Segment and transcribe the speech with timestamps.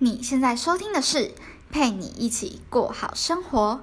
[0.00, 1.34] 你现在收听的是
[1.72, 3.82] 陪你一起过好生活。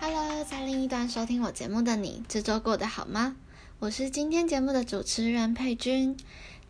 [0.00, 3.36] Hello，在另一端收听我节目的你，这周过得好吗？
[3.80, 6.16] 我是今天节目的主持人佩君。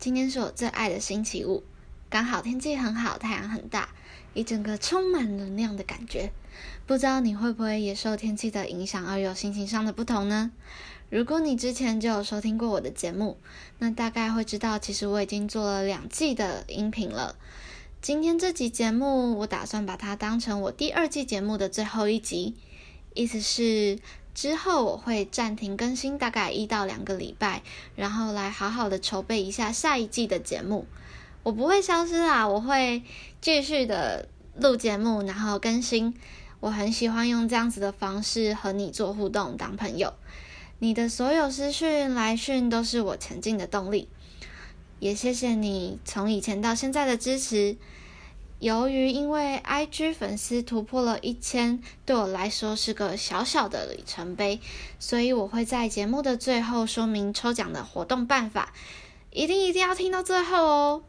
[0.01, 1.63] 今天是我最爱的星期五，
[2.11, 3.91] 刚好天气很好，太阳很大，
[4.35, 6.33] 一整个充满能量的感觉。
[6.89, 10.51] 不知道你会不会也受天气的影响而有心情上的不同呢？
[11.11, 13.37] 如果你之前就有收听过我的节目，
[13.79, 17.37] 那大概会知道，其实我已经做了两季的音频了。
[18.01, 22.55] 今天这集节目，我打算把它当成我第二季节目的最后一集，
[23.13, 23.99] 意思是
[24.35, 27.61] 之后我会暂停更新大概一到两个礼拜，
[27.97, 30.87] 然后来好好的筹备一下下一季的节目。
[31.43, 33.03] 我不会消失啦，我会
[33.43, 34.27] 继续的
[34.57, 36.15] 录节目，然后更新。
[36.61, 40.15] 我很喜欢用这样子的方式和你做互动，当朋友。
[40.81, 44.09] 你的所有私讯、来讯都是我前进的动力。
[44.99, 47.77] 也谢谢你从以前到现在的支持。
[48.59, 54.61] 由于因为 IG 粉丝突破了一千，对我来说是个小小的里程碑，
[54.99, 58.73] 所以我会在节目的最后说明抽奖的活动办法，
[59.31, 61.03] 一定一定要听到最后哦。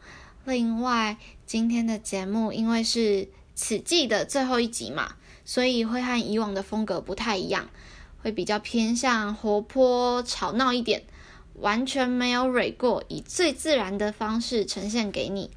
[0.46, 5.16] 另外，今天的节目因为是此季的最后一集嘛。
[5.50, 7.70] 所以会和以往的风格不太一样，
[8.22, 11.02] 会比较偏向活泼吵闹一点，
[11.56, 15.50] 完全没有蕊过，以最自然的方式呈现给你。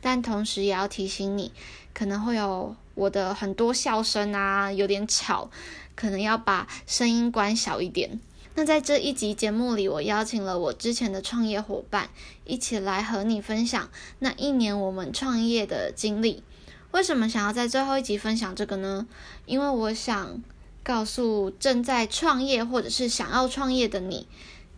[0.00, 1.52] 但同时也要提醒你，
[1.94, 5.48] 可能会有我的很多笑声啊，有点吵，
[5.94, 8.18] 可能要把声音关小一点。
[8.56, 12.10] 那在这一集节目里，我邀请了我之前的创业伙伴，
[12.44, 16.42] 一起来和你分享那一年我们创业的经历。
[16.90, 19.06] 为什么想要在最后一集分享这个呢？
[19.46, 20.42] 因为我想
[20.82, 24.26] 告诉正在创业或者是想要创业的你，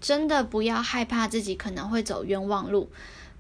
[0.00, 2.90] 真的不要害怕自己可能会走冤枉路，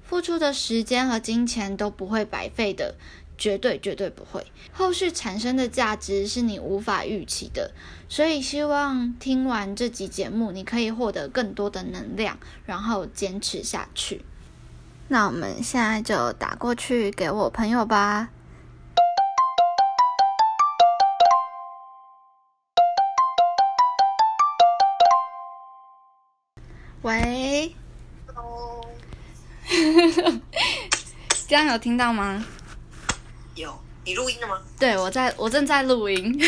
[0.04, 2.94] 付出的时间和金钱都不会白费的，
[3.36, 4.46] 绝对绝对不会。
[4.72, 7.72] 后续产生的价值是你无法预期的，
[8.08, 14.24] 所以希望听完这集节目，你可以获得更多的能量，然后坚持下去。
[15.08, 18.28] 那我们现在就打过去给我朋友吧。
[27.02, 27.74] 喂
[28.26, 28.84] ，Hello，
[31.48, 32.44] 这样有听到吗？
[33.54, 33.74] 有，
[34.04, 34.60] 你录音了吗？
[34.78, 36.38] 对，我在，我正在录音。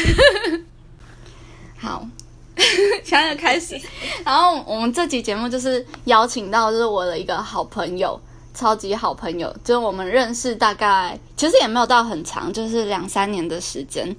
[1.80, 2.06] 好，
[3.02, 3.80] 现在开始。
[4.26, 8.20] 然后我们这期节目就是邀请到，就是我的一个好朋友，
[8.52, 14.14] 超级好朋友，就是我们认识大概其实也没有到很长，就是两三年的时间。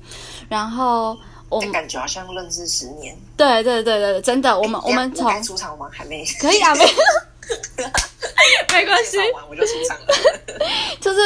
[0.50, 1.16] 然后。
[1.56, 3.18] 我感觉好像认识十年。
[3.38, 5.90] 对对对对，真的，我们我们从出场吗？
[5.92, 6.24] 还没。
[6.40, 6.86] 可以啊，没，
[8.74, 9.18] 没关系。
[9.50, 10.08] 我就出场了。
[11.02, 11.20] 就是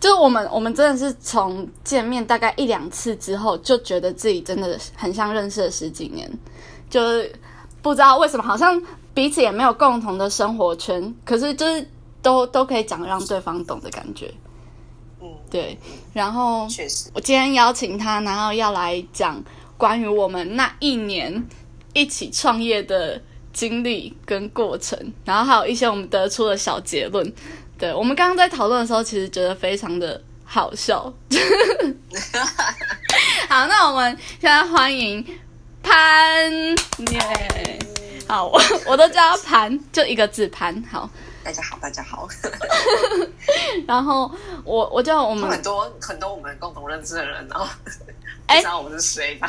[0.00, 6.30] 就是我们我们真的是从见面大概一两次之后，就觉得自己真的很像认识了十几年，
[6.90, 7.32] 就是
[7.80, 8.80] 不知道为什么，好像
[9.14, 11.88] 彼此也没有共同的生活圈，可是就是
[12.20, 14.32] 都都可以讲让对方懂的感觉。
[15.20, 15.78] 嗯，对。
[16.12, 19.42] 然后确实，我今天邀请他，然后要来讲。
[19.82, 21.44] 关于我们那一年
[21.92, 23.20] 一起创业的
[23.52, 27.34] 经历跟过程，然后还有一些我们得出的小结论。
[27.76, 31.02] 对我们刚刚在讨论的时候，其实觉得非常的好笑。
[33.48, 35.26] 好，那我们现在欢迎
[35.82, 36.48] 潘
[37.10, 37.80] 耶。
[38.28, 40.80] 好，我我都叫他潘，就一个字潘。
[40.88, 41.10] 好，
[41.42, 42.28] 大家好，大家好。
[43.88, 44.30] 然后
[44.62, 47.58] 我我叫我们很多很多我们共同认识的人，然
[48.48, 48.54] 后。
[48.54, 49.48] 不知道我是谁吧？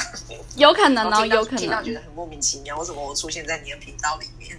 [0.55, 1.57] 有可能哦，有可能。
[1.57, 4.57] 听到觉得很莫名其妙，为什么我出现在你的频道里面？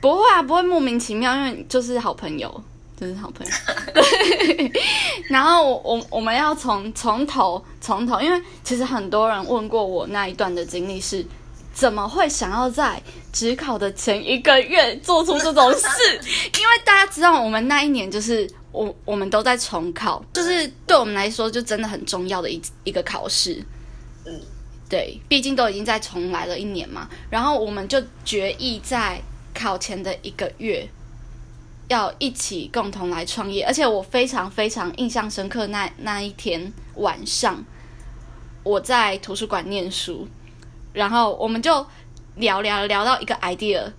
[0.00, 2.62] 不会啊，不会莫名其妙，因为就是好朋友，
[3.00, 3.52] 就是好朋友。
[3.94, 4.72] 对。
[5.28, 11.26] 然后我我们要从从头从头，因为其实很多人问过我那一段的经历是，
[11.74, 13.00] 怎么会想要在
[13.32, 15.86] 职考的前一个月做出这种事？
[16.58, 18.48] 因为大家知道，我们那一年就是。
[18.78, 23.60] 我我们都在重考，就是对我们来说就真的很重要的一一个考试。
[24.24, 24.40] 嗯，
[24.88, 27.08] 对，毕竟都已经在重来了一年嘛。
[27.28, 29.20] 然后我们就决议在
[29.52, 30.88] 考前的一个月
[31.88, 33.64] 要一起共同来创业。
[33.64, 37.64] 而且我非常非常印象深刻，那那一天晚上
[38.62, 40.28] 我在图书馆念书，
[40.92, 41.84] 然后我们就
[42.36, 43.90] 聊聊聊到一个 idea，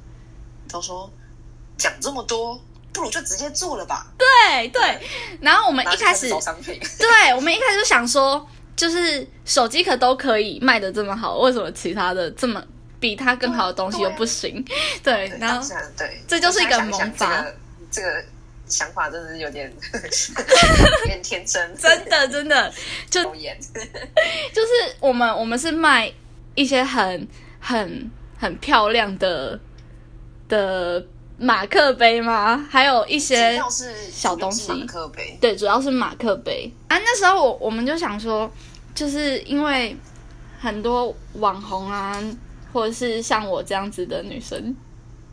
[0.70, 1.12] 他说
[1.78, 2.58] 讲这么多。
[2.94, 4.08] 不如就直接做了吧。
[4.18, 5.00] 对对，
[5.42, 6.30] 然后我们一开始，
[6.98, 12.64] 对，我们一开始就想说，就是手机壳都可以卖的这么好，为什么其他的这么
[13.00, 14.64] 比它更好的东西又不行？
[15.04, 17.56] 对，对，然后对，这就是一个萌发这个
[17.92, 18.26] 这个
[18.68, 22.72] 想法真的是有点 有点天真，真的真的。
[23.10, 26.12] 就， 就是我们我们是卖
[26.56, 27.28] 一些很
[27.60, 29.60] 很很漂亮的
[30.48, 31.04] 的
[31.40, 32.68] 马克杯吗？
[32.70, 33.62] 还有一些
[34.12, 36.98] 小东西马克杯，对，主要是马克杯啊。
[36.98, 38.50] 那时候我我们就想说，
[38.94, 39.96] 就是因为
[40.60, 42.22] 很多网红啊，
[42.74, 44.76] 或者是像我这样子的女生，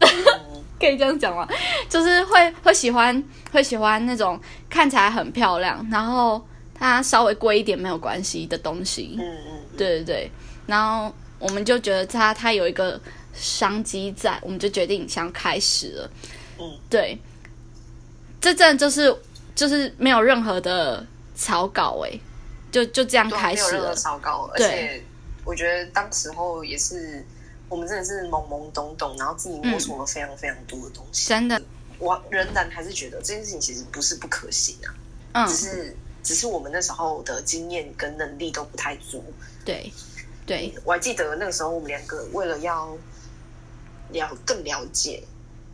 [0.01, 0.09] 嗯
[0.79, 1.49] 可以这样讲吗？
[1.89, 6.41] 就是会会喜欢会喜欢那种看起来很漂亮，然后
[6.73, 9.17] 它稍微贵一点没有关系的东西。
[9.19, 10.31] 嗯嗯，对对对，
[10.67, 13.01] 然后我们就觉得它它有一个
[13.37, 16.11] 商机在，我们就决定想开始了。
[16.59, 17.19] 嗯，对，
[18.41, 19.15] 这阵就是
[19.55, 22.19] 就是没有任何的草稿哎，
[22.73, 23.71] 就就这样开始了。
[23.73, 23.95] 没有任何。
[23.95, 25.03] 糟糕，而且
[25.45, 27.25] 我觉得当时候也是
[27.69, 31.29] 我们真的是懵懵懂懂，然后自己摸索了非常非常多的东西。
[31.29, 31.61] 真的，
[31.99, 34.95] 我仍然还是觉得这件事情其实不是不可行啊，
[35.33, 35.49] 嗯。
[35.49, 39.23] 只，是只是我们那时候的经验跟能力都不太足。
[39.65, 39.93] 对。
[40.47, 42.97] 对，我还记得那个时候我们两个为了要
[44.11, 45.23] 了更了解，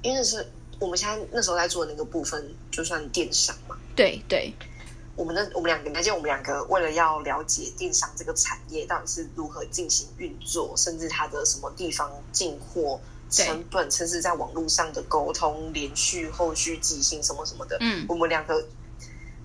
[0.03, 0.47] 因为那是
[0.79, 3.77] 我们现在那时候在做的那个部分，就算电商嘛。
[3.95, 4.53] 对对，
[5.15, 12.99] 我们那我们两个，而且我们两个为了要了解电商这个产业到底是如何进行运作，甚至它的什么地方进货
[13.31, 18.67] 成本，甚至在网络上的沟通、连续、后续寄信什么什么的，嗯我们两个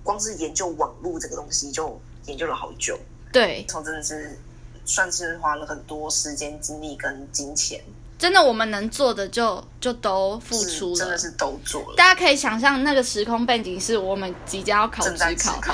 [0.03, 2.97] 光是研究网络这个东西就研究了好久，
[3.31, 4.39] 对，从真的是
[4.85, 7.83] 算是花了很多时间、精力跟金钱，
[8.17, 10.95] 真的我们能做的就就都付出了。
[10.97, 15.73] 真的是都做了，大家可以想象那个时空背景是我们即将要考职考，考。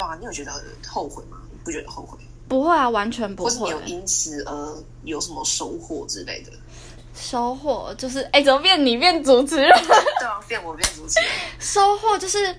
[0.00, 0.52] 哇，你有觉得
[0.88, 1.36] 后悔吗？
[1.50, 2.18] 你不觉得后悔？
[2.48, 3.86] 不会啊，完全不会或是你有。
[3.86, 6.52] 因此而有什么收获之类的？
[7.14, 9.70] 收获就是，哎，怎么变你变主持人？
[10.18, 11.28] 对啊，变我变主持人，
[11.60, 12.54] 收获就是，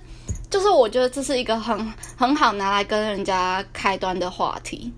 [0.49, 4.93] 就是我觉得这是一个很很好拿来跟人家开端的话题，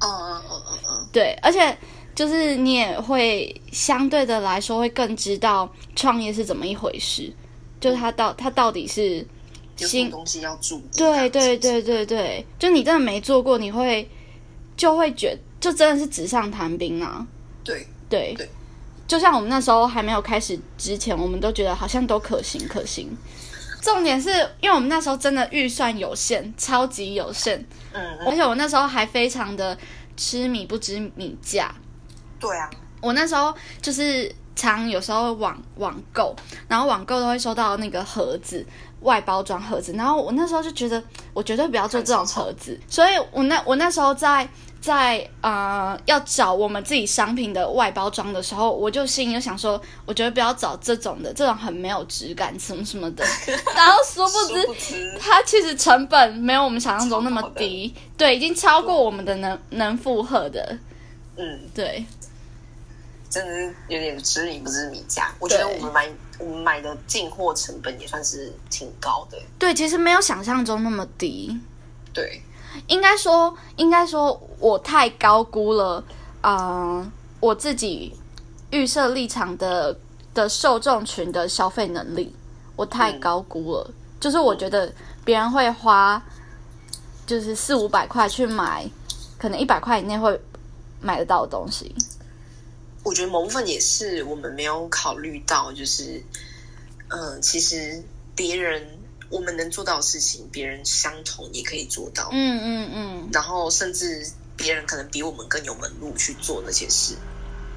[0.00, 1.76] 嗯嗯嗯嗯嗯，对，而且
[2.14, 7.32] 就是你也会相对的来说会更知道创业是怎么一回事，
[7.80, 9.26] 就是它到它到底是
[9.76, 10.82] 新东西要注意？
[10.96, 14.08] 对对对对对，就你真的没做过，你会
[14.76, 17.26] 就会觉就真的是纸上谈兵啊。
[17.64, 18.48] 对对，对
[19.08, 23.08] 就像我们那时候还没有开始之前，我们都觉得好像都可行可行。
[23.80, 24.30] 重点是
[24.60, 27.58] 因为我们那时候真的预算有限，超级有限，
[27.92, 29.76] 嗯而嗯，且我那时候还非常的
[30.16, 31.74] 痴迷不知米价。
[32.42, 32.68] 对啊，
[33.00, 36.36] 我那时候就是常有时候网网购，
[36.68, 38.66] 然后网购都会收到那个盒子。
[39.02, 41.02] 外包装盒子，然后我那时候就觉得，
[41.34, 44.48] 我绝对不要做这种盒子，所以我那我那时候在
[44.80, 53.24] 在呃要找我们自己商品的外包装的时候，我就心里就想说，我觉得不要找这种的，这种很没有质感，什么什么的。
[53.74, 55.18] 然后殊不知殊不知。
[55.20, 60.78] 它其实成本没有我们想象中那么低，对，已经超过我们的能能负荷的，
[61.36, 62.04] 嗯，对
[63.30, 65.32] 真的是有点知米不知米价。
[65.38, 66.08] 我觉得我们买
[66.38, 69.38] 我们买的进货成本也算是挺高的。
[69.58, 71.58] 对，其实没有想象中那么低。
[72.12, 72.42] 对，
[72.88, 76.04] 应该说，应该说我太高估了，
[76.42, 77.10] 呃，
[77.40, 78.14] 我自己
[78.70, 79.96] 预设立场的
[80.34, 82.36] 的受众群的消费能力，
[82.76, 83.90] 我太嗯高估了。
[84.20, 84.92] 就是我觉得
[85.24, 86.22] 别人会花，
[87.26, 88.86] 就是四五百块去买，
[89.38, 90.38] 可能一百块以内会
[91.02, 91.94] 买得到的东西。
[93.04, 96.22] 我觉得某部分也是我们没有考虑到，就是，
[97.08, 98.00] 嗯、其实
[98.36, 102.28] 别人我们能做到的事情，别人相同也可以做到。
[102.30, 104.24] 嗯嗯嗯，然后甚至
[104.56, 107.16] 别人可能比我们更有门路去做那些事，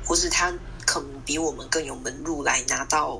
[0.05, 0.53] 或是他
[0.85, 3.19] 可能比我们更有门路来拿到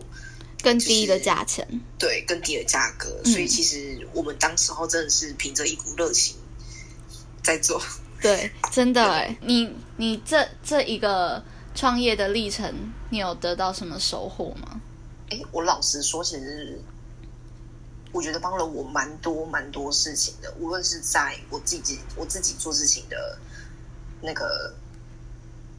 [0.62, 1.67] 更低的价钱。
[1.97, 3.19] 对更低的价格。
[3.24, 6.35] 嗯所以其实我们当时候真的是凭着一股热情
[7.41, 7.81] 在做。
[8.25, 11.44] 对，真的哎，你你这这一个
[11.75, 12.74] 创业的历程，
[13.12, 14.82] 你有得到什么收获吗？
[15.29, 16.82] 哎，我老实说，其实
[18.12, 23.38] 我觉得帮了我蛮多蛮多事情的，无论是在我自己我自己做事情的
[24.22, 24.74] 那个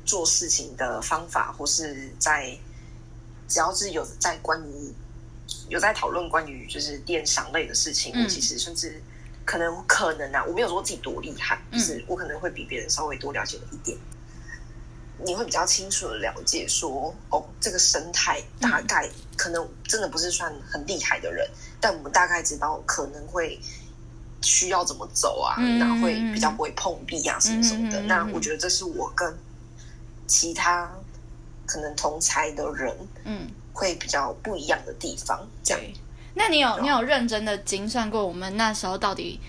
[0.05, 2.57] 做事情的方法，或是在
[3.49, 4.95] 只要是有在关于
[5.69, 8.23] 有在讨论关于就是电商类的事情，嗯。
[8.23, 9.03] 我其实甚至
[9.47, 13.97] 可能可能啊，我没有说自己多厉害，嗯就是我可能会比别人稍微多了解了一点。
[15.25, 21.49] 你会比较清楚的了解说，哦，这个生态大概可能真的不是算很厉害的人，
[21.81, 23.59] 但我们大概知道可能会
[24.43, 27.99] 需要怎么走啊，嗯那会比较不会碰壁啊，什么什么的。
[28.03, 29.35] 那我觉得这是我跟
[30.27, 30.93] 其他
[31.65, 35.49] 可能同才的人嗯，会比较不一样的地方。
[35.65, 35.95] 这样，对。
[36.39, 39.41] 那你有你有认真的精算过我们那时候到底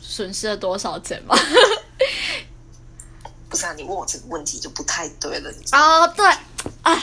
[0.00, 1.36] 损失了多少钱吗？
[3.48, 3.72] 不是啊？
[3.76, 5.50] 你问我这个问题就不太对了。
[5.72, 6.26] 哦，对
[6.82, 7.00] 啊，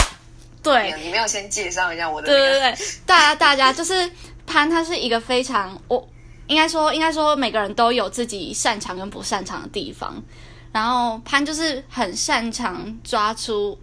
[0.61, 4.09] 对，你没有先介绍一下我的、对那个对对，大家大家就是
[4.45, 6.07] 潘，他是一个非常我
[6.47, 10.21] 应该说应该说每个人都有自己擅长跟不擅长的地方，
[10.73, 13.77] 然后潘就是很擅长抓出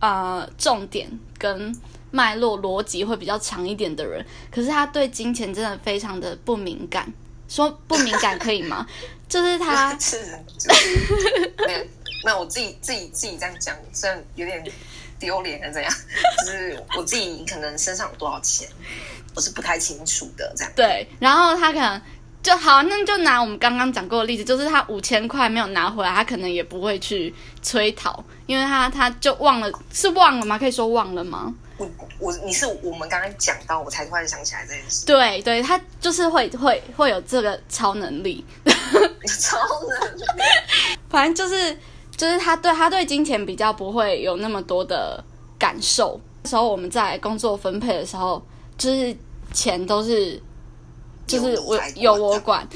[0.00, 1.74] 呃重点跟
[2.10, 7.12] 脉络逻辑会比较强一点的人，可是他对金钱真的非常的不敏感。
[7.48, 8.86] 说不敏感可以吗？
[9.26, 9.96] 就是他
[12.24, 14.62] 那我自己自己自己这样讲，虽然有点
[15.18, 15.90] 丢脸还是怎样，
[16.44, 18.68] 就是我自己可能身上有多少钱，
[19.34, 20.52] 我是不太清楚的。
[20.54, 22.00] 这样，对，然后他可能
[22.42, 27.34] 就好，那就拿我们刚刚讲过的例子，就是他五千块没有拿回来，他可能也不会去
[27.68, 30.58] 催讨，因为他他就忘了，是忘了吗？
[30.58, 31.54] 可以说忘了吗？
[31.76, 31.86] 我
[32.18, 40.24] 我你是我们刚刚讲到，我才突然想起来这件事，对对，他就是会会会有这个超能力， 超能力。
[41.10, 41.78] 反正就是
[42.16, 45.22] 就是他对他对金钱比较不会有那么多的
[45.58, 46.18] 感受。
[46.44, 48.42] 那时候我们在工作分配的时候，
[48.78, 49.14] 就是
[49.52, 50.42] 钱都是
[51.26, 52.66] 就是我由我来管由我管。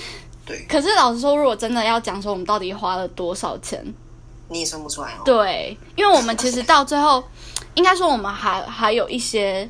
[0.45, 3.83] 对，可是老实说，如果真的要讲说我们到底花了多少钱，
[4.53, 5.23] 你也算不出来哦。
[5.25, 7.25] 对，因为我们其实到最后，
[7.75, 9.69] 应该说我们还还有一些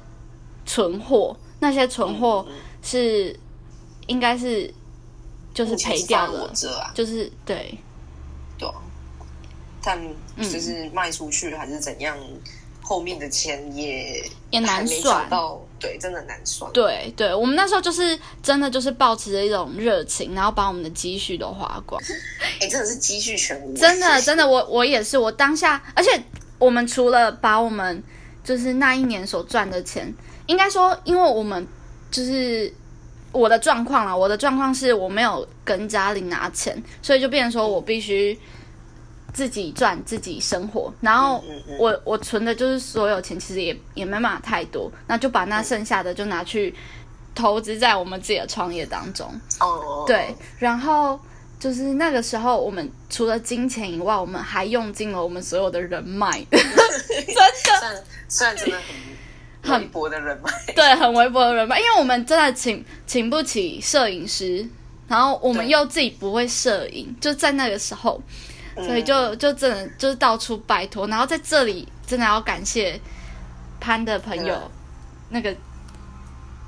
[0.66, 2.46] 存货，那些存货
[2.82, 3.38] 是
[4.06, 4.72] 应该是
[5.54, 6.52] 就是赔掉了，
[6.94, 7.78] 就是对。
[8.58, 8.74] 对啊，
[9.82, 9.98] 但
[10.36, 10.50] 嗯。
[10.50, 12.18] 就是卖出去还是怎样，
[12.80, 15.28] 后面的钱也也难算。
[15.30, 16.70] 到，对，真的难算。
[16.72, 22.00] 对对，我们那时候就是真的就是抱持着一种热情，然后把我们的积蓄都花光，
[22.60, 26.22] 哎，真的是积蓄全无，真的真的，我我也是，我当下，而且
[26.58, 28.02] 我们除了把我们
[28.44, 30.14] 就是那一年所赚的钱，
[30.46, 31.66] 应该说，因为我们
[32.10, 32.72] 就是
[33.32, 38.38] 我的状况啦，我的状况是我没有跟家里拿钱，所以就变成说我必须
[39.32, 41.42] 自己赚自己生活，然后
[41.78, 46.74] 我我存的就是所有钱，其实也也没办法太多，那就把那剩下的就拿去
[47.34, 49.26] 投资在我们自己的创业当中。
[49.60, 51.18] 哦，对，然后
[51.58, 56.82] 就是那个时候，我们除了金钱以外，我们还用尽了我们所有的人脉， 真的。
[57.24, 58.78] 虽然虽然真的
[59.62, 64.68] 很微薄的人脉，对，很微薄的人脉，因为我们真的请请不起摄影师，
[65.08, 68.20] 然后我们又自己不会摄影，就在那个时候，
[68.76, 73.00] 所以就就真的就是到处拜托，然后在这里真的要感谢
[73.80, 74.70] 潘的朋友，
[75.30, 75.54] 那个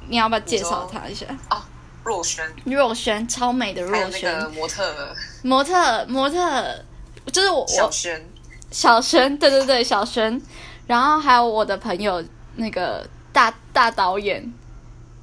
[0.09, 1.27] 你要不要介绍他一下？
[1.49, 1.67] 啊，
[2.05, 5.15] 若轩，若轩，超美的若轩，模特。
[5.43, 6.85] 模特模特，
[7.33, 8.29] 就是我我小轩，
[8.71, 10.41] 小轩，对对对，小轩，
[10.87, 12.23] 然后还有我的朋友
[12.57, 14.53] 那个大大导演，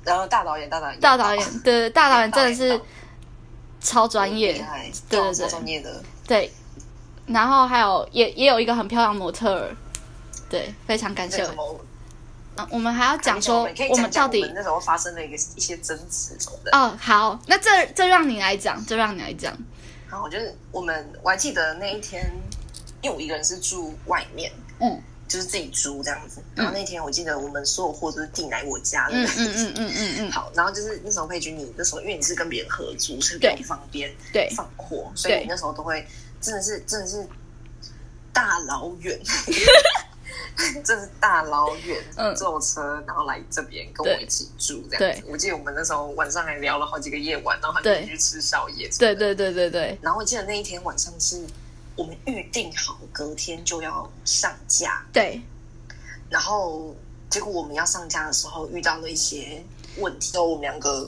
[0.03, 2.79] 然后大导演，大导演，大导演，对对，大导演真的是
[3.79, 4.53] 超专业
[5.09, 5.33] 对对对。
[5.33, 6.51] 超专业的，对，
[7.25, 9.75] 然后还有也也有一个很漂亮模特儿，
[10.50, 11.48] 对，非常感谢。
[12.70, 16.78] 我们还要讲我说我们到底那时候发生的一个一些争执什么的。
[16.78, 19.58] 哦好，那这这让你来讲，这让你来讲，
[20.10, 22.24] 然后就是我们，我还记得那一天，
[23.01, 25.01] 因为我一个人是住外面，嗯。
[25.28, 26.44] 就是自己租这样子。
[26.54, 29.16] 然后那天我记得我们所有货都是订来我家的。
[29.16, 33.56] 嗯嗯嗯嗯嗯嗯， 好，然后就是那时候佩君，你那时候因为你是跟别人合租，所以对。
[33.56, 34.50] 比较方便对。
[34.54, 36.06] 放货，所以你那时候都会
[36.41, 37.25] 真的是真的是
[38.33, 39.19] 大老远，
[40.83, 45.27] 真的是大老远嗯坐车，然后来这边跟我一起住这样对子。
[45.27, 48.89] 我记得我们那时候晚上还聊了好几个夜晚，然后还一起去吃宵夜。
[48.98, 49.13] 对。
[49.15, 51.45] 对对对对，然后我记得那一天晚上是
[51.95, 55.41] 我们预定好隔天就要上架，对
[56.29, 56.95] 然后
[57.29, 59.63] 结果我们要上架的时候遇到了一些
[59.98, 61.07] 问题，然后我们两个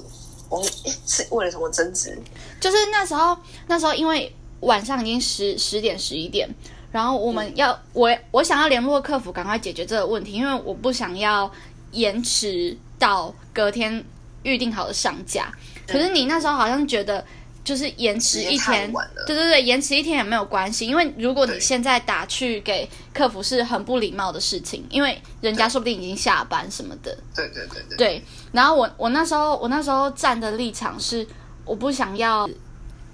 [0.49, 0.69] 我们
[1.07, 2.21] 是为了什么争执？
[2.59, 3.35] 就是那时候，
[3.67, 6.49] 那时候因为晚上已经十十点十一点，
[6.91, 11.51] 然后我们要、我我想要联络客服，赶快解决这个问题，因为我不想要
[11.91, 14.03] 延迟到隔天
[14.43, 15.51] 预定好的上架。
[15.87, 17.23] 可是你那时候好像觉得。
[17.65, 18.91] 就是延迟一天，
[19.25, 27.17] 对对对，延迟一天也没有关系，因为如果你现在打去给客服是很不礼貌的事情，因为人家说不定已经下班什么的。
[27.33, 31.25] 对对对对，对，然后我我那时候我那时候站的立场是，
[31.63, 32.45] 我不想要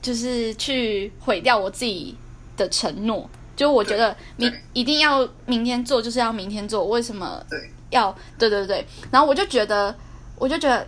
[0.01, 2.15] 就是去毁掉我自己
[2.55, 7.43] 的承诺，就我觉得明一定要明天做，就是要明天做，为什么
[7.89, 8.85] 要对对对？
[9.11, 9.93] 然后我就觉得，
[10.37, 10.87] 我就觉得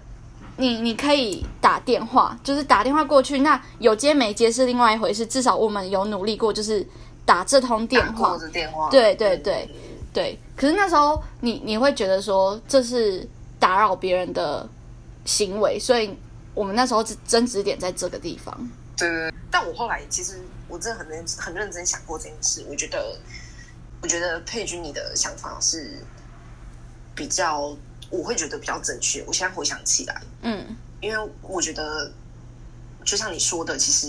[0.57, 6.85] 你你可以打电话，就是打电话过去，那有接没接是另外一回事，至少我们有努力过，就是
[7.25, 8.37] 打这通电话。
[8.53, 9.79] 电话，对对对嗯，
[10.13, 13.27] 对，可是那时候你你会觉得说这是
[13.59, 14.67] 打扰别人的
[15.25, 16.09] 行为，所以
[16.53, 18.69] 我们那时候只争执点在这个地方。
[18.97, 19.33] 对对对。
[19.49, 23.19] 但我后来其实我真的很认很认真想过这件事，我觉得
[24.01, 25.99] 我觉得佩君你的想法是
[27.13, 27.75] 比较，
[28.09, 29.23] 我会觉得比较正确。
[29.27, 32.11] 我现在回想起来，嗯因为我觉得
[33.03, 34.07] 就像你说的，其实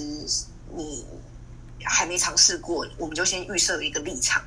[0.75, 1.05] 你
[1.85, 4.43] 还没尝试过，我们就先预设了一个立场，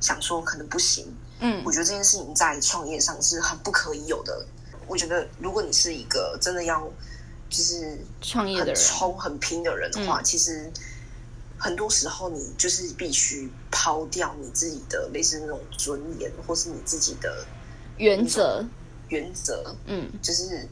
[0.00, 1.14] 想说可能不行。
[1.40, 4.46] 嗯我觉得这件事情在创业上是很不可以有的。
[4.86, 6.90] 我觉得如果你是一个真的要
[7.56, 10.24] 就是创业的人，冲、很拼的人的话，嗯。
[10.24, 10.72] 其实
[11.58, 17.46] 很多时候你就是必须抛掉你自己的类似那种尊严，或是你自己的
[17.96, 18.64] 原则，
[19.08, 20.10] 原则，嗯。
[20.20, 20.68] 就是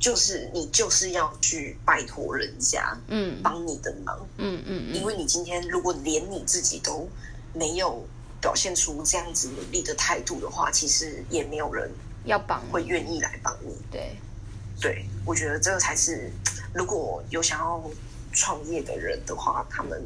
[0.00, 3.40] 就是你就是要去拜托人家嗯。
[3.42, 7.08] 帮你的忙，嗯嗯嗯，因为你今天如果连你自己都
[7.54, 8.04] 没有
[8.40, 11.90] 表现出这样子努力的态度的话，其实也没有人
[12.24, 13.74] 要帮会愿意来帮你。
[13.90, 14.16] 对，
[14.80, 16.32] 对，我觉得这个才是，
[16.72, 17.90] 如果有想要
[18.32, 20.02] 创业的人的话，他们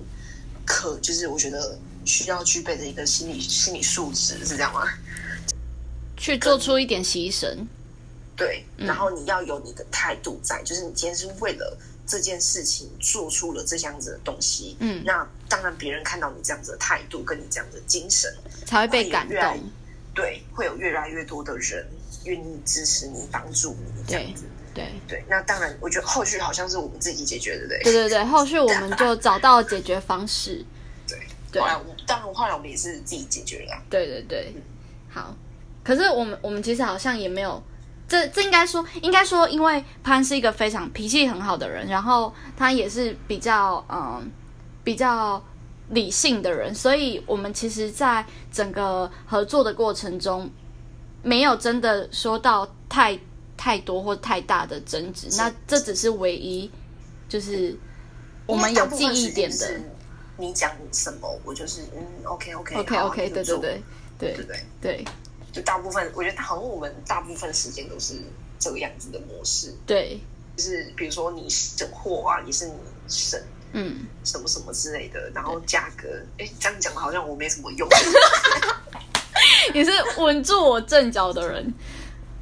[0.67, 4.83] 可就是我觉得需要具备的一个心理心理素质是这样吗？
[6.17, 7.57] 去做出一点牺牲，
[8.37, 18.29] 对，嗯然后你要有你的态度在，就是你今天是为了这件事情做出了这样子的东西，嗯那当然别人看到你这样子的态度跟你这样的精神，
[18.67, 19.71] 才会被感动。
[20.15, 21.87] 对，会有越来越多的人
[22.25, 24.43] 愿意支持你、帮助你这样子。
[24.75, 30.65] 对对，那当然，我觉得后续好像是我们自己解决的，对不对对对，后续我们就找到了解决方式。
[31.07, 31.19] 对，
[31.53, 33.83] 对后来我当然后来我们也是自己解决了啊。
[33.91, 34.55] 对对对，
[35.11, 35.35] 好。
[35.85, 37.61] 可是我们我们其实好像也没有，
[38.07, 44.31] 这这应该说应该说，因为潘是一个非常脾气很好的人，然后他也是比较嗯
[44.85, 45.43] 比较
[45.91, 50.49] 理性的人，所以我们其实，在整个合作的过程中，
[51.23, 53.19] 没有真的说到太
[53.57, 55.29] 太多或太大的争执。
[55.37, 56.71] 那这只是唯一，
[57.29, 57.79] 就是
[58.47, 59.81] 我们有记忆点的。。
[60.39, 63.83] 你讲什么，我就是嗯，OK OK OK OK，对对对
[64.19, 65.05] 对对对，对
[65.53, 68.15] 就大部分我觉得好像我们大部分时间都是
[68.59, 70.19] 这个样子的模式，对，
[70.57, 72.73] 就是比如说你省货啊，也是你
[73.07, 73.41] 省
[73.73, 74.07] 嗯。
[74.25, 77.87] 什么什么之类的，然后价格，哎，这样讲好像我没什么用。
[79.75, 81.73] 你是稳住我阵脚的人，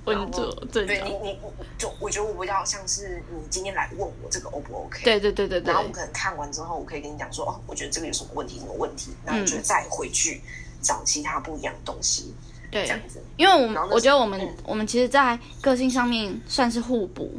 [0.04, 1.30] 稳住我阵脚对你。
[1.30, 1.38] 你
[1.78, 5.04] 就我觉得我比较像是你今天来问我这个 O 不 OK？
[5.04, 10.40] 对对对对对然后我可能看完之后，我可以跟你讲说，哦，我觉得这个有什么问题，什么问题，然后嗯你就再回去
[10.82, 12.34] 找其他不一样的东西，
[12.70, 13.22] 这对样，子。
[13.36, 17.32] 因为我我觉得我们、嗯我们其实，在个性上面算是互补。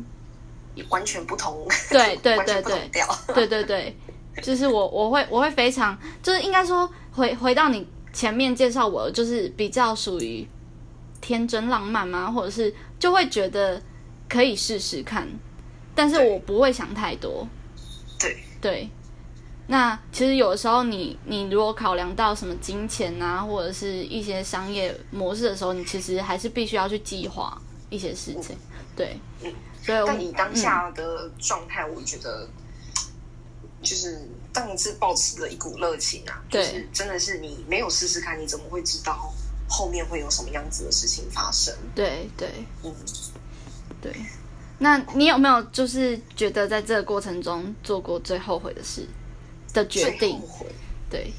[0.88, 2.90] 完全不同，对对对对。
[3.34, 3.96] 对对对，
[4.42, 10.48] 就是我我会我会非常就是应该说回回到你前面介绍我，就是比较属于
[11.22, 12.30] 天真浪漫吗？
[12.30, 13.82] 或者是就会觉得
[14.28, 15.28] 可以试试看，
[15.96, 17.48] 但是我不会想太多。
[18.20, 18.44] 对。
[18.62, 18.88] 对，
[19.66, 28.56] 那其实有的时候你你如果考量到什么金钱啊，或者是一些商业模式的时候，你其实还是必须要去计划一些事情。
[28.96, 32.48] 对，嗯所以我但以当下的状态，我觉得
[33.82, 36.64] 就是当然是保持了一股热情啊，就对。
[36.64, 39.34] 是真的是你没有试试看，你怎么会知道
[39.72, 41.74] 后面会有什么样子的事情发生？
[41.96, 42.50] 对对
[42.84, 42.94] 嗯，
[44.02, 44.14] 对。
[44.78, 49.08] 那你有没有就是觉得在这个过程中做过最后悔的事
[49.74, 50.48] 的决最定后？
[50.48, 50.66] 悔，
[51.10, 51.34] 对，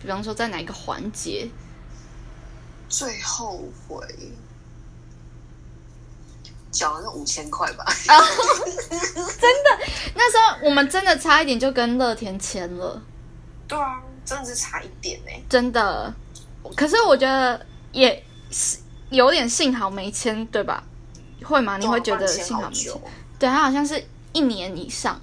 [0.00, 1.48] 比方说在哪一个环节？
[2.88, 4.06] 最后悔。
[6.72, 8.14] 缴了那五千块吧， 真
[9.62, 13.00] 的那时候我们真的差一点就跟乐天签了。
[13.68, 16.14] 对啊，真的是差一点呢、真的。
[16.76, 18.78] 可是我觉得也是
[19.10, 20.82] 有点幸好没签，对吧？
[21.44, 21.76] 会吗？
[21.78, 22.92] 你会觉得幸好没签？？
[23.38, 25.20] 对，他好像是一年以上。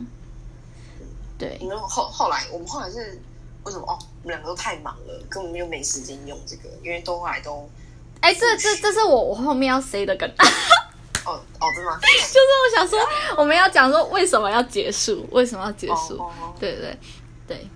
[1.38, 3.22] 对你，们后后来，我们后来是
[3.64, 3.86] 为什么？
[3.88, 7.70] 哦，我们两个都太忙了，根本没有没时间用这个，因为都后来都
[8.20, 10.30] 哎，这这这是我我后面要 say 的梗，
[11.26, 11.98] 哦哦，真的吗？
[12.04, 13.00] 就是我想说
[13.38, 16.18] 我们要讲说为什么要结束，为什么要结束？
[16.20, 16.98] 哦哦对对
[17.48, 17.70] 对，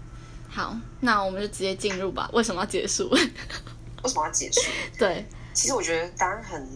[0.53, 2.29] 好，那我们就直接进入吧。
[2.31, 3.09] 为什么要结束？
[3.09, 3.19] 为
[4.05, 4.61] 什么要结束？
[4.99, 6.67] 对，其实我觉得答案很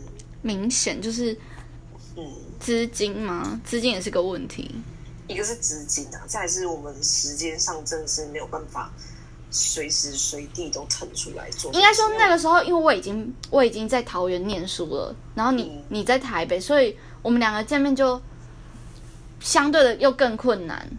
[0.42, 1.32] 明显就是
[2.16, 2.24] 嗯，
[2.60, 4.74] 资金嘛，资金也是个问题。
[5.28, 8.92] 一个是资金啊，再来是我们时间上真的是没有办法
[9.52, 11.72] 随时随地都腾出来做。
[11.74, 18.20] 应该说那个时候，因为我已经我已经在桃园念书了，然后你、嗯你在台北，所以我们两个见面就
[19.40, 20.90] 相对的又更困难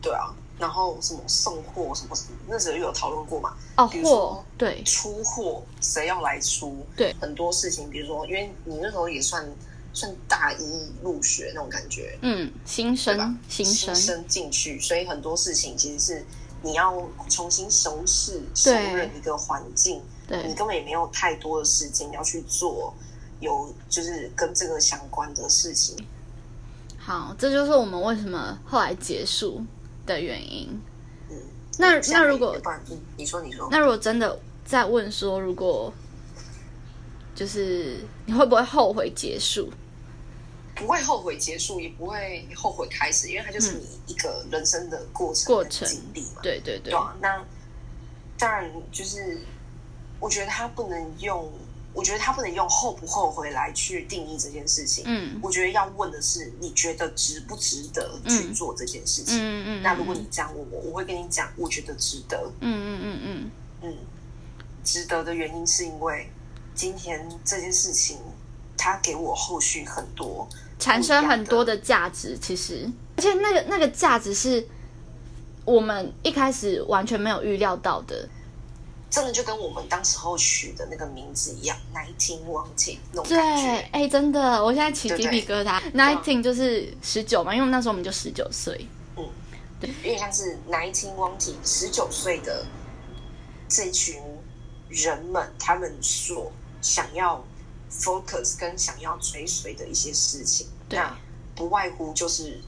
[0.00, 3.54] 对啊，然后什么送货什么什么，那时候有讨论过嘛？
[3.76, 3.88] 哦。
[3.92, 6.86] 比如对出货谁要来出？
[6.96, 9.46] 对很多事情，比如说，因为你那时候也算
[9.92, 13.64] 算大一入学那种感觉，嗯，新对吧生？
[13.64, 16.26] 新生进去，所以很多事情其实是
[16.62, 22.94] 你要重新熟识、熟认一个环境，你根本也没有太多的时间要去做
[23.40, 25.96] 有就是跟这个相关的事情。
[26.98, 29.62] 好，这就是我们为什么后来结束
[30.06, 30.80] 的原因。
[31.28, 31.36] 嗯，
[31.78, 32.56] 那那如果
[33.16, 35.92] 你说你说，那如果真的再问说，如果
[37.34, 39.70] 就是你会不会后悔结束？
[40.74, 46.42] 不会后悔结束，也不会后悔开始，因为它就是你一个人生的过程、嗯过程经历嘛。
[46.42, 47.42] 对对对对，啊，那
[48.38, 49.40] 当然就是，
[50.20, 51.50] 我觉得他不能用，
[51.96, 55.02] 我觉得他不能用后不后悔来去定义这件事情。
[55.06, 59.38] 嗯我觉得要问的是，你觉得值不值得去做这件事情？
[59.38, 59.82] 嗯嗯。
[59.82, 62.38] 那如果你这样问我，我会跟你讲，我觉得值得。
[62.60, 63.50] 嗯嗯嗯嗯
[63.82, 63.96] 嗯，
[64.84, 66.30] 值得的原因是因为
[66.74, 68.18] 今天这件事情，
[68.76, 70.46] 它给我后续很多
[70.78, 74.68] 产生很多的价值，其实，而且那个那个价值是
[75.64, 78.28] 我们一开始完全没有预料到的。
[79.16, 83.88] 真的就跟我们当时候取的那个名字一样，nineteen wanted 那种对，感觉。
[83.90, 85.80] 哎、真的，我现在起鸡皮疙瘩。
[85.92, 88.86] Nineteen 就是十九嘛，因为我们那时候我们就十九岁。
[89.16, 89.26] 嗯，
[89.80, 92.66] 对有点像是 nineteen wanted 十九岁的
[93.70, 94.20] 这群
[94.90, 96.52] 人们，他们所
[96.82, 97.42] 想要
[97.90, 101.16] focus 跟想要追随的一些事情，对那
[101.54, 102.60] 不外乎就是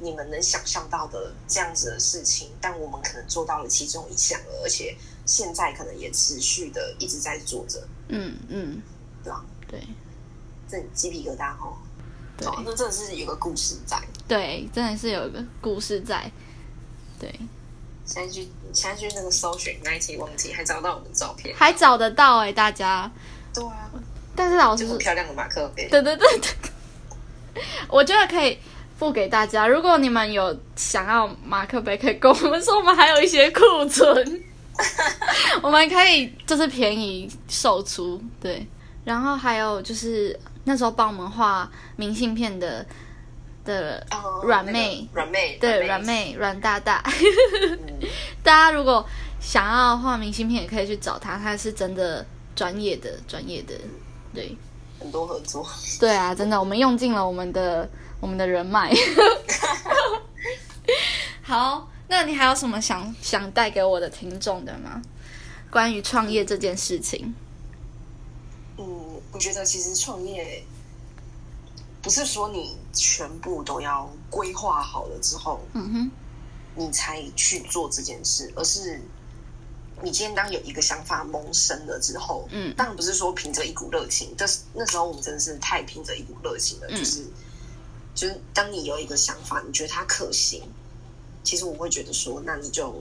[0.00, 8.80] 你们能想象到的这样子的事情，但我们可能做到了其中一项了，而且现在可能也持续的一直在做着，嗯嗯，
[9.22, 9.44] 对吧？
[9.68, 9.80] 对
[10.68, 11.76] 这鸡皮疙瘩哦，
[12.36, 14.00] 对哦，那真的是有个故事在。
[14.28, 16.30] 对，真的是有一个故事在。
[17.18, 17.32] 对，
[18.04, 23.10] 现在去现在去那个搜寻 nineteen wanted，还找到我们的照片，还找得到哎、大家。
[23.54, 23.90] 对啊，
[24.34, 25.88] 但是老师就很漂亮的马克杯。
[25.88, 28.58] 对对对对，我觉得可以
[28.98, 29.66] 付给大家。
[29.66, 34.44] 如果你们有想要马克杯，可以跟我们说，我们还有一些库存，
[35.62, 38.20] 我们可以就是便宜售出。
[38.40, 38.66] 对，
[39.04, 42.84] 然后还有就是那时候帮我们画明信片的
[43.64, 47.78] 的哦软妹，那个软妹，对软，妹软大大，嗯，
[48.42, 49.04] 大家如果
[49.40, 53.74] 想要画明信片，也可以去找他，他是真的专业的专业的，
[54.34, 54.56] 对。
[54.98, 55.64] 很多合作。
[56.00, 57.86] 对啊，真的，我们用尽了我们的
[58.18, 58.90] 我们的人脉。
[61.44, 65.02] 好，那你还有什么想想带给我的听众的吗？
[65.70, 67.34] 关于创业这件事情，
[68.78, 70.64] 嗯，我觉得其实创业
[72.00, 76.10] 不是说你全部都要规划好了之后，嗯哼，
[76.76, 79.02] 你才去做这件事，而是
[80.02, 82.72] 你今天当有一个想法萌生了之后，嗯。
[82.76, 86.96] 当然不是说凭着一股热情，但是那时候我们真的是太凭着一股热情了，嗯。
[86.96, 87.26] 就是
[88.14, 90.62] 就是当你有一个想法，你觉得它可行，
[91.46, 92.92] 其实我会觉得说，那你就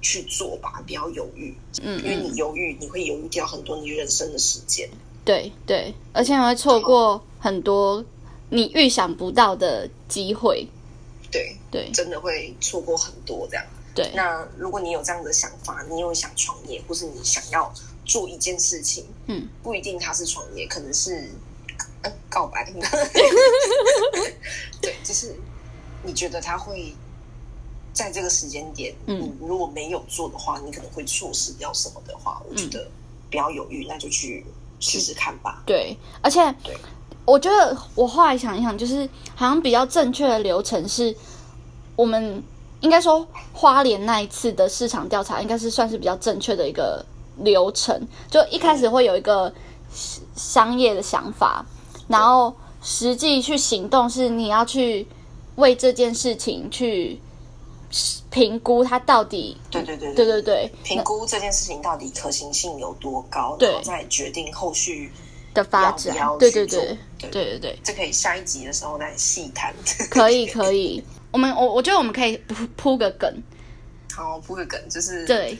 [0.00, 4.88] 去做吧，不要犹豫，嗯因为你嗯，犹豫，你会犹豫掉很多你人生的时间。
[5.24, 8.04] 对对，而且你会错过很多
[8.50, 10.66] 你预想不到的机会。
[11.32, 13.66] 对，对真的会错过很多这样。
[13.94, 17.72] 对，那如果你有这样的想法，你有想创业，或是你想要
[18.04, 21.30] 做一件事情，嗯，不一定它是创业，可能是
[22.02, 22.70] 呃告白。
[24.82, 25.34] 对，就是
[26.02, 26.92] 你觉得他会
[27.94, 32.86] 在这个时间点，嗯你如果没有做的话，你可能会错失掉什么的话，我觉得
[33.30, 34.44] 不要犹豫，那就去
[34.80, 35.62] 试试看吧。
[35.64, 36.76] 对，而且对
[37.24, 41.16] 我觉得我后来想一想，就是好像比较正确的流程是，
[41.96, 42.42] 我们
[42.80, 47.02] 应该说花莲那一次的市场调查，应该是算是比较正确的一个
[47.38, 48.06] 流程。
[48.28, 49.50] 就一开始会有一个
[50.34, 51.64] 商业的想法，
[52.08, 52.52] 然后
[52.82, 55.06] 实际去行动，是你要去
[55.54, 57.18] 为这件事情去
[58.30, 60.24] 评估它到底，对对对对。
[60.26, 65.12] 对对评估这件事情到底可行性有多高，然后再决定后续
[65.54, 66.16] 的发展。
[66.16, 66.98] 要，对对对。
[67.18, 67.58] 对对对。
[67.58, 67.78] 对。
[67.82, 69.74] 这可以下一集的时候再细谈。
[70.10, 73.42] 可以 可以，我们我我觉得我们可以铺铺个梗，
[74.12, 75.58] 好，铺个梗，就是对。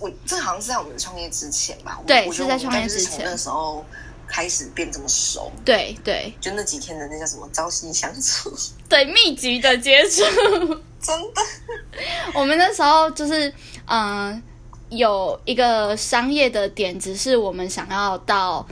[0.00, 1.98] 我这好像是在我们创业之前吧？
[2.06, 3.20] 对是在创业之前。
[3.20, 3.82] 从那时候
[4.28, 6.32] 开始变这么熟，对对。
[6.40, 8.52] 就那几天的那叫什么朝夕相处，
[8.88, 10.22] 对，密集的接触。
[11.00, 11.42] 真的。
[12.34, 13.48] 我们那时候就是
[13.86, 14.42] 嗯、呃
[14.90, 18.66] 有一个商业的点子，是我们想要到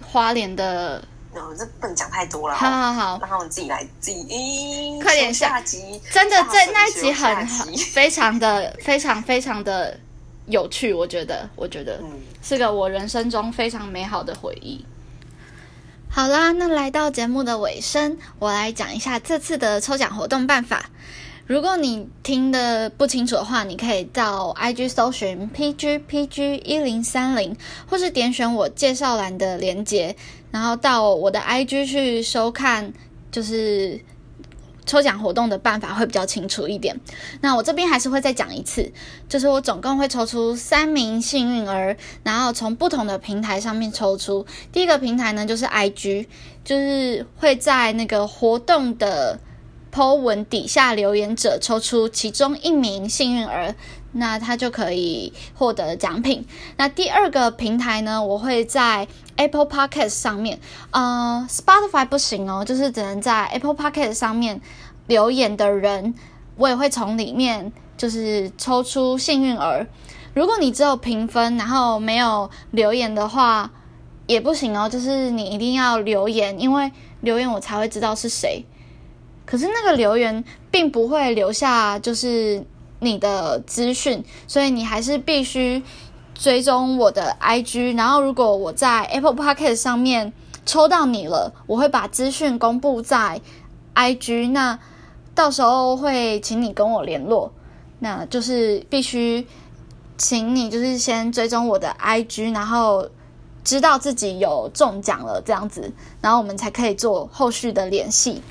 [0.00, 1.02] 花莲的
[1.34, 7.46] 呃，这不能讲太多了，好好好，让他们自己来自己，快点下集，真的下这那一集很
[7.92, 9.94] 非常的非常非常的
[10.46, 14.82] 有趣，我觉得，我觉得嗯，是个我人生中非常美好的回忆。
[16.10, 20.90] 好啦，那来到节目的尾声，我来讲一下这次的抽奖活动办法。
[21.46, 27.54] 如果你听得不清楚的话，你可以到 IG 搜寻 PG PG 一零三零，
[27.86, 30.16] 或是点选我介绍栏的链接，
[30.50, 32.92] 然后到我的 IG 去收看，
[33.30, 34.00] 就是
[34.88, 36.98] 抽奖活动的办法会比较清楚一点。
[37.42, 38.90] 那我这边还是会再讲一次，
[39.28, 44.44] 就是我总共会抽出三名幸运儿，然后从不同的平台上面抽出。
[44.72, 46.26] 第一个平台呢就是 IG，
[46.64, 49.38] 就是会在那个活动的
[49.92, 53.74] Po 文底下留言者抽出其中一名幸运儿，
[54.12, 56.44] 那他就可以获得奖品。
[56.76, 60.58] 那第二个平台呢，我会在 Apple Podcast 上面，
[60.90, 64.60] 呃，Spotify 不行哦，就是只能在 Apple Podcast 上面
[65.06, 66.14] 留言的人，
[66.56, 69.86] 我也会从里面就是抽出幸运儿。
[70.34, 73.70] 如果你只有评分，然后没有留言的话，
[74.26, 76.90] 也不行哦，就是你一定要留言，因为
[77.22, 78.64] 留言我才会知道是谁。
[79.44, 82.64] 可是那个留言并不会留下就是
[83.00, 85.82] 你的资讯，所以你还是必须
[86.34, 87.96] 追踪我的 IG。
[87.96, 90.32] 然后如果我在 Apple Podcast 上面
[90.66, 93.40] 抽到你了，我会把资讯公布在
[93.94, 94.50] IG。
[94.50, 94.78] 那
[95.34, 97.52] 到时候会请你跟我联络，
[98.00, 99.46] 那就是必须
[100.16, 103.08] 请你就是先追踪我的 IG，然后
[103.62, 108.42] 知道自己有中奖了这样子，然后我们才可以做后续的联系。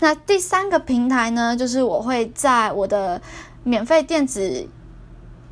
[0.00, 3.20] 那第三个平台呢，就是我会在我的
[3.64, 4.68] 免费电子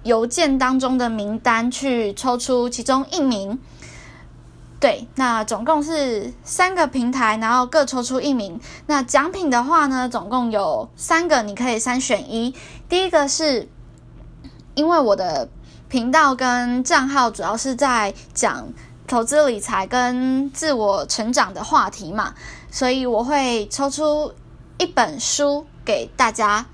[0.02, 3.58] 邮件当中的名单去抽出其中一名。
[4.80, 8.58] 对，那总共是三个平台，然后各抽出一名。
[8.86, 12.54] 那奖品的话呢，总共有三个，你可以三选一。
[12.88, 13.68] 第一个是
[14.74, 15.50] 因为我的
[15.90, 18.72] 频道跟账号主要是在讲
[19.06, 22.34] 投资理财跟自我成长的话题嘛，
[22.70, 24.32] 所以我会抽出
[24.78, 26.64] 一本书给大家。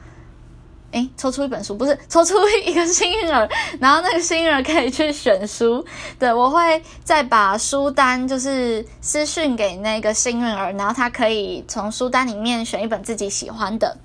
[0.96, 3.46] 诶，抽出一本书不是抽出一个幸运儿，
[3.78, 5.84] 然后那个幸运儿可以去选书。
[6.18, 13.98] 对我会再把书单就是私讯给那个幸运儿，然后他可以从书单里面选一本自己喜欢的。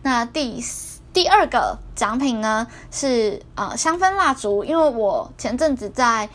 [0.00, 0.64] 那第
[1.12, 6.30] 第二个奖品呢是呃香氛蜡烛，因为我前阵子在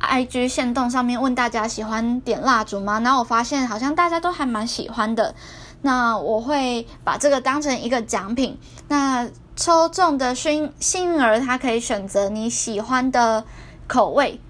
[0.00, 2.98] IG 线动上面问大家喜欢点蜡烛吗？
[3.00, 5.34] 然后我发现好像大家都还蛮喜欢的。
[5.82, 8.58] 那我会把这个当成一个奖品。
[8.88, 9.26] 那
[9.60, 13.44] 抽中的幸幸运儿，他可以选择你喜欢的
[13.86, 14.40] 口味、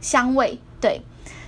[0.00, 0.60] 香味。
[0.80, 1.02] 对，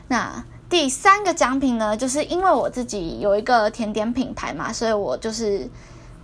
[0.09, 5.71] 那第三个奖品呢，就是因为我自己有一个甜点品牌嘛，所以我就是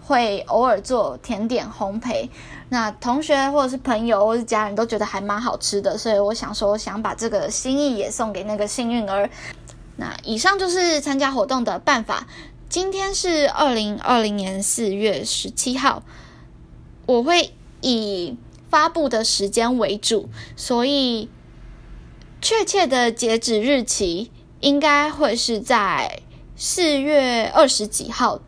[0.02, 2.28] 会偶尔做甜点烘焙。
[2.70, 9.30] 那同学或者是朋友或者是家人都觉得还蛮好吃的，所以我想说，想把这个心意也送给那个幸运儿。
[9.94, 12.26] 那以上就是参加活动的办法。
[12.68, 16.02] 今天是二零二零年四月十七号，
[17.09, 18.37] 我会以
[18.68, 21.31] 发布的时间为主，所以
[22.42, 26.21] 确切的截止日期应该会是在
[26.55, 28.40] 四月二十几号。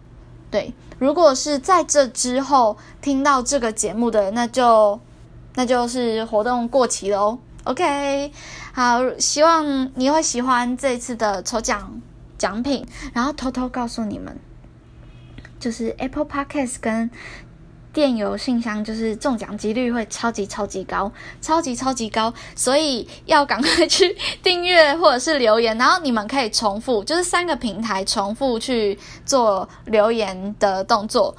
[0.51, 5.01] 对，如果是在这之后听到这个节目的，那就
[5.55, 7.39] 那就是活动过期喽。
[7.65, 8.31] OK，
[8.75, 12.03] 好，希望你会喜欢这次的抽奖。
[12.37, 14.39] 奖品，然后偷偷告诉你们，
[15.59, 17.11] 就是 Apple Podcast 跟
[17.93, 31.37] 电邮信箱，就是中奖几率会超级超级高，超级超级高，所以要赶快去订阅或者是留言，然后你们可以重复，就是三个平台重复去做留言的动作。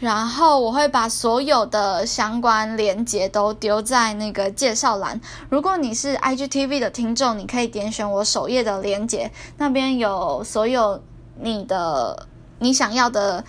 [0.00, 5.18] 然后我会把所有的相关链接都丢在那个介绍栏。
[5.48, 11.00] 如果你是 IGTV 的听众，你可以点选我首页的链接，那边有所有
[11.40, 12.26] 你的
[12.58, 13.42] 你想要的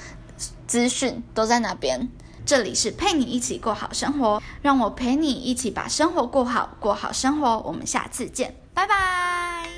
[0.65, 2.09] 资讯都在那边。
[2.45, 7.59] 这里是陪你一起过好生活，让我陪你一起把生活过好，过好生活。
[7.59, 9.74] 我们下次见，拜拜。